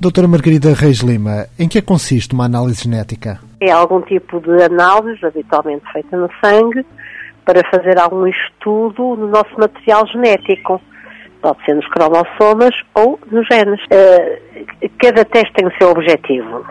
[0.00, 3.40] Doutora Margarida Reis Lima, em que consiste uma análise genética?
[3.60, 6.86] É algum tipo de análise, habitualmente feita no sangue,
[7.44, 10.80] para fazer algum estudo no nosso material genético.
[11.42, 13.80] Pode ser nos cromossomas ou nos genes.
[13.90, 14.40] Eh,
[15.00, 16.64] cada teste tem o seu objetivo.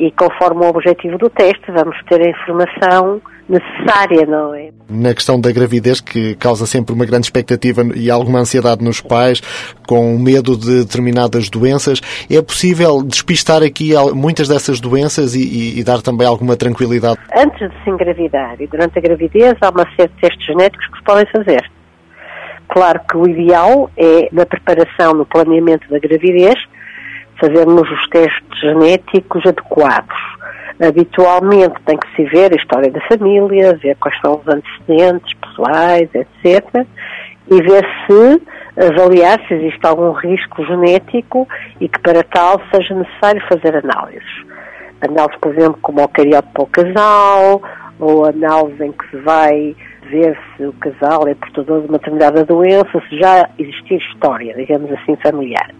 [0.00, 4.70] E conforme o objetivo do teste, vamos ter a informação necessária, não é?
[4.88, 9.40] Na questão da gravidez, que causa sempre uma grande expectativa e alguma ansiedade nos pais,
[9.86, 12.00] com medo de determinadas doenças,
[12.30, 17.18] é possível despistar aqui muitas dessas doenças e, e, e dar também alguma tranquilidade?
[17.36, 20.98] Antes de se engravidar e durante a gravidez, há uma série de testes genéticos que
[20.98, 21.70] se podem fazer.
[22.68, 26.56] Claro que o ideal é, na preparação, no planeamento da gravidez,
[27.40, 30.16] fazermos os testes genéticos adequados
[30.80, 36.08] habitualmente tem que se ver a história da família, ver quais são os antecedentes pessoais,
[36.14, 36.86] etc.
[37.50, 38.42] E ver se,
[38.76, 41.48] avaliar se existe algum risco genético
[41.80, 44.44] e que para tal seja necessário fazer análises.
[45.00, 47.62] Análises, por exemplo, como o cariote para o casal,
[47.98, 49.74] ou análise em que se vai
[50.10, 54.90] ver se o casal é portador de uma determinada doença, se já existir história, digamos
[54.92, 55.70] assim, familiar.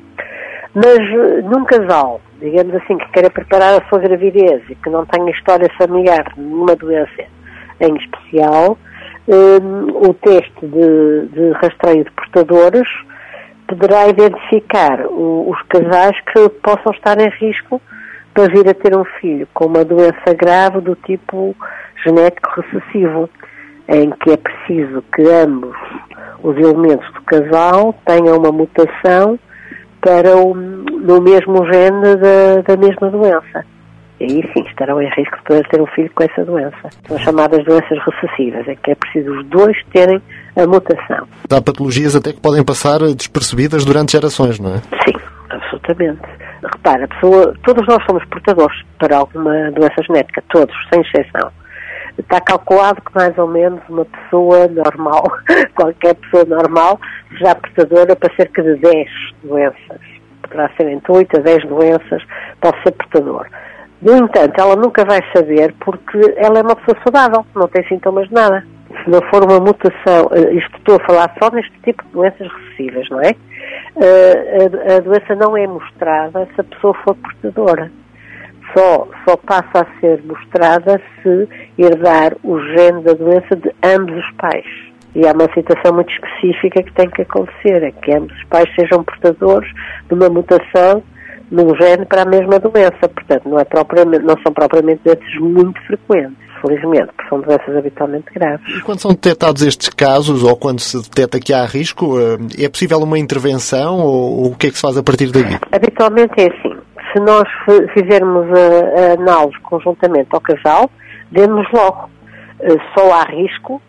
[0.77, 5.06] Mas eh, num casal, digamos assim, que queira preparar a sua gravidez e que não
[5.06, 7.24] tenha história familiar de nenhuma doença
[7.80, 8.77] em especial,
[9.27, 12.86] um, o teste de, de, rastreio de portadores
[13.66, 17.80] poderá identificar o, os casais que possam estar em risco
[18.34, 21.56] para vir a ter um filho com uma doença grave do tipo
[22.04, 23.30] genético recessivo,
[23.88, 25.74] em que é preciso que ambos
[26.42, 29.38] os elementos do casal tenham uma mutação
[30.06, 33.64] para o, no mesmo gene da, da mesma doença.
[34.20, 36.90] E aí sim estarão em risco de poder ter um filho com essa doença.
[37.08, 40.22] São chamadas doenças recessivas, em que é preciso os dois terem
[40.56, 41.26] a mutação.
[41.50, 44.78] Há patologias até que podem passar despercebidas durante gerações, não é?
[44.78, 45.18] Sim,
[45.50, 46.22] absolutamente.
[46.62, 51.50] Repara, a pessoa, todos nós somos portadores para alguma doença genética, todos, sem exceção
[52.19, 55.25] está calculado que mais ou menos uma pessoa normal,
[55.75, 56.99] qualquer pessoa normal,
[57.37, 59.09] será portadora para cerca de 10
[59.43, 60.00] doenças.
[60.43, 62.22] Poderá ser entre 8 a 10 doenças,
[62.60, 63.47] pode ser portador.
[64.00, 68.28] No entanto, ela nunca vai saber porque ela é uma pessoa saudável, não tem sintomas
[68.28, 68.65] de nada.
[69.03, 72.47] Se não for uma mutação, eh, isto estou a falar só neste tipo de doenças
[72.47, 73.31] recessivas, não é?
[73.97, 77.91] Eh, a, a doença não é mostrada se a pessoa for portadora
[78.76, 81.48] só, só passa a ser mostrada se
[81.78, 84.66] herdar o gene da doença de ambos os pais.
[85.14, 88.69] E há uma situação muito específica que tem que acontecer, é que ambos os pais
[88.78, 89.70] sejam portadores
[90.06, 91.03] de uma mutação
[91.50, 93.09] num gene para a mesma doença.
[93.09, 98.26] Portanto, não, é propriamente, não são propriamente doenças muito frequentes, felizmente, porque são doenças habitualmente
[98.34, 98.76] graves.
[98.76, 102.69] E quando são detectados estes casos, ou quando se detecta que há risco, eh, é
[102.69, 105.58] possível uma intervenção ou o que é que se faz a partir daí?
[105.72, 106.75] Habitualmente é assim
[107.16, 107.49] se nós
[107.94, 110.91] fizermos a, a análise conjuntamente ao casal,
[111.31, 112.10] demos logo.
[112.60, 113.81] Uh, só há risco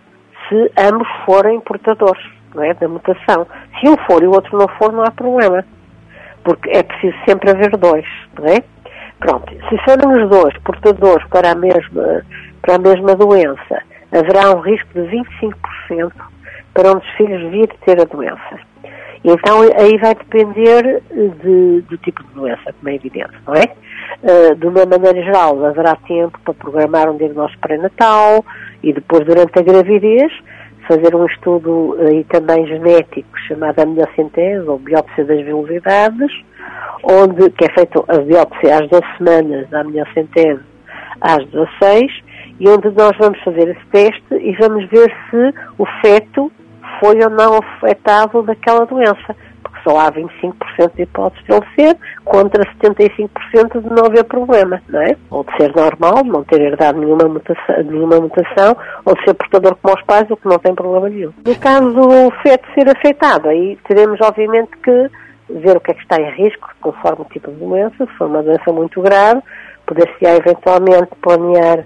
[0.48, 2.24] se ambos forem portadores
[2.56, 3.46] não é, da mutação.
[3.80, 5.64] Se um for e o outro não for, não há problema.
[6.44, 8.06] Porque é preciso sempre haver dois,
[8.40, 8.64] não é?
[9.20, 12.24] Pronto, se forem os dois portadores para a mesma,
[12.62, 16.12] para a mesma doença, haverá um risco de 25%
[16.74, 18.60] para um dos filhos vir ter a doença.
[19.24, 23.74] Então aí vai depender de, do tipo de doença, como é evidente, não é?
[24.24, 28.46] Uh, de uma maneira geral, haverá tempo para programar um diagnóstico pré-natal
[28.82, 30.32] e depois, durante a gravidez,
[30.88, 36.32] fazer um estudo aí também genético chamado amniocentese ou biópsia das velocidades,
[37.04, 40.62] onde, que é feito a biópsia às 12 semanas da amniocentese
[41.20, 42.12] às 16,
[42.60, 46.52] e onde nós vamos fazer esse teste e vamos ver se o feto
[47.00, 51.98] foi ou não afetado daquela doença, porque só há 25% de hipóteses de ele ser,
[52.24, 55.16] contra 75% de não haver problema, não é?
[55.30, 58.76] Ou de ser normal, não ter herdado nenhuma mutação, nenhuma mutação
[59.06, 61.34] ou de ser portador como os pais, o que não tem problema nenhum.
[61.46, 65.10] No caso do feto ser afetado, aí teremos obviamente que
[65.50, 68.28] ver o que é que está em risco, conforme o tipo de doença, se for
[68.28, 69.42] uma doença muito grave,
[69.86, 71.86] poder-se eventualmente planear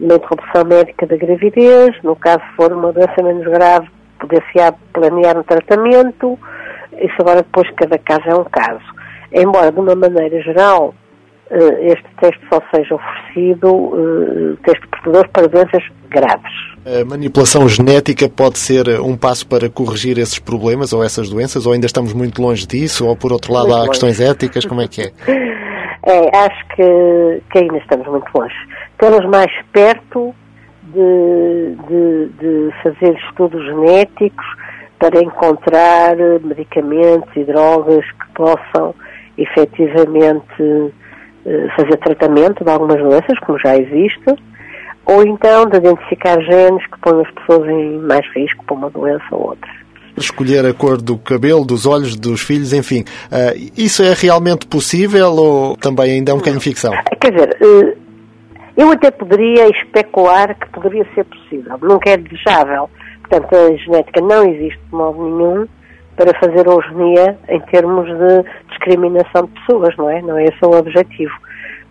[0.00, 3.88] uma interrupção médica da gravidez, no caso for uma doença menos grave,
[4.18, 6.38] poder-se-á planear um tratamento,
[6.98, 8.84] isso agora depois cada caso é um caso.
[9.32, 10.94] Embora de uma maneira geral
[11.50, 16.52] eh, este teste só seja oferecido, uh, teste portador para doenças graves.
[16.86, 21.72] A manipulação genética pode ser um passo para corrigir esses problemas ou essas doenças, ou
[21.72, 23.90] ainda estamos muito longe disso, ou por outro lado muito há longe.
[23.90, 25.12] questões éticas, como é que é?
[26.06, 28.54] É, acho que, que ainda estamos muito longe.
[28.92, 30.34] Estamos mais perto
[30.94, 34.46] de, de, de fazer estudos genéticos
[34.98, 38.94] para encontrar medicamentos e drogas que possam
[39.36, 40.92] efetivamente
[41.46, 44.34] eh, fazer tratamento de algumas doenças, como já existe,
[45.04, 49.24] ou então de identificar genes que põem as pessoas em mais risco para uma doença
[49.32, 49.70] ou outra.
[50.16, 53.00] Escolher a cor do cabelo, dos olhos dos filhos, enfim.
[53.00, 56.92] Uh, isso é realmente possível ou também ainda é um bocadinho ficção?
[57.20, 57.58] Quer dizer,
[58.76, 61.78] eu até poderia especular que poderia ser possível.
[61.80, 62.90] Nunca é desejável.
[63.20, 65.66] Portanto, a genética não existe de modo nenhum
[66.16, 70.22] para fazer eugenia em termos de discriminação de pessoas, não é?
[70.22, 71.32] Não é esse o objetivo.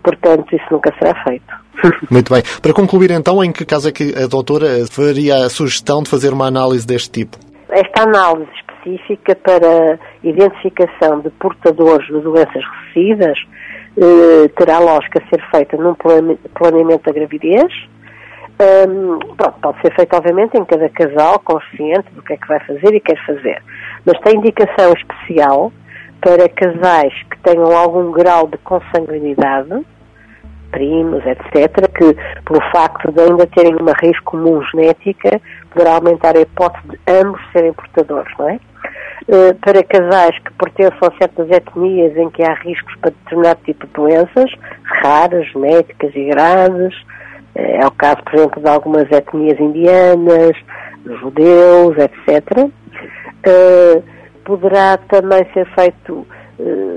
[0.03, 1.45] Portanto, isso nunca será feito.
[2.11, 2.43] Muito bem.
[2.61, 6.33] Para concluir, então, em que caso é que a doutora faria a sugestão de fazer
[6.33, 7.37] uma análise deste tipo?
[7.69, 8.51] Esta análise
[8.85, 13.39] específica para identificação de portadores de doenças recessivas
[13.97, 17.71] eh, terá lógica ser feita num planeamento da gravidez,
[18.87, 22.59] um, pronto, pode ser feito, obviamente, em cada casal, consciente do que é que vai
[22.61, 23.61] fazer e quer fazer.
[24.05, 25.71] Mas tem indicação especial
[26.21, 29.85] para casais que tenham algum grau de consanguinidade,
[30.73, 32.15] primos, etc., que,
[32.45, 35.39] pelo facto de ainda terem uma raiz comum genética,
[35.71, 38.59] poderá aumentar a hipótese de ambos serem portadores, não é?
[39.27, 43.87] Uh, para casais que pertençam a certas etnias em que há riscos para determinado tipo
[43.87, 44.51] de doenças,
[44.83, 46.93] raras, genéticas e graves,
[47.55, 50.57] é o caso, por exemplo, de algumas etnias indianas,
[51.05, 52.67] judeus, etc.
[53.45, 54.03] Uh,
[54.43, 56.27] poderá também ser feito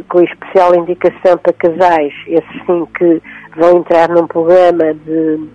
[0.09, 3.23] com especial indicação para casais, esses sim que
[3.57, 5.49] vão entrar num programa de,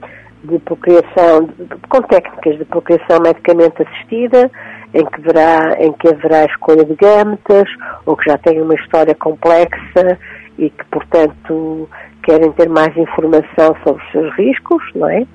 [0.43, 4.51] de procriação, de, com técnicas de procriação medicamente assistida,
[4.93, 7.69] em que, verá, em que haverá escolha de gametas,
[8.05, 10.17] ou que já têm uma história complexa
[10.57, 11.89] e que, portanto,
[12.23, 15.25] querem ter mais informação sobre os seus riscos, não é?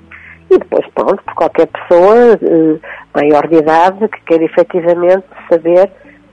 [0.50, 2.78] E depois, pronto, por qualquer pessoa eh,
[3.14, 5.90] maior de idade que queira efetivamente saber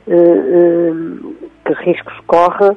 [0.08, 0.92] eh, eh,
[1.66, 2.76] que riscos corre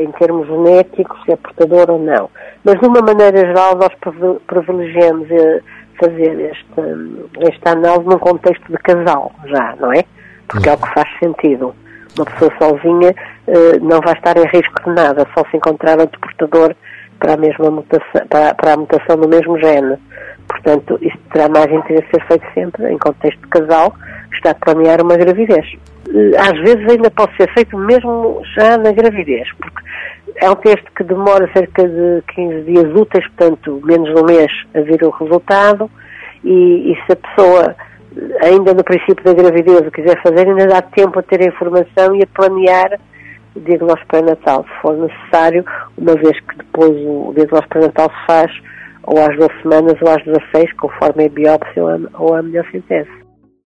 [0.00, 2.30] em termos genéticos, se é portador ou não.
[2.64, 3.92] Mas, de uma maneira geral, nós
[4.46, 5.60] privilegiamos eh,
[5.98, 6.56] fazer
[7.40, 10.04] esta, análise num contexto de casal, já, não é?
[10.48, 11.74] Porque é o que faz sentido
[12.16, 13.14] uma pessoa sozinha
[13.80, 16.74] não vai estar em risco de nada, só se encontrar outro portador
[17.18, 19.96] para a mesma mutação, para, para a mutação do mesmo gene.
[20.48, 23.92] Portanto, isto terá mais interesse ser feito sempre em contexto de casal
[24.30, 25.66] que está a planear uma gravidez.
[26.38, 29.82] Às vezes ainda pode ser feito mesmo já na gravidez, porque
[30.36, 34.52] é um teste que demora cerca de 15 dias úteis, portanto, menos de um mês
[34.74, 35.90] a vir o resultado,
[36.44, 37.76] e, e se a pessoa
[38.42, 42.14] ainda no princípio da gravidez o quiser fazer, ainda dá tempo a ter a informação
[42.14, 43.00] e a planear
[43.54, 45.64] o diagnóstico pré-natal, se for necessário,
[45.96, 48.52] uma vez que depois o diagnóstico pré-natal se faz
[49.04, 53.21] ou às 12 semanas ou às 16, conforme a biópsia ou a, ou.